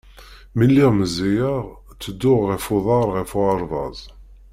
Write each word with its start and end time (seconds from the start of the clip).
Mi 0.55 0.65
lliɣ 0.69 0.91
meẓẓiyeɣ, 0.93 1.63
tedduɣ 2.01 2.39
ɣef 2.49 2.65
uḍar 2.75 3.07
ɣer 3.13 3.25
uɣerbaz. 3.37 3.99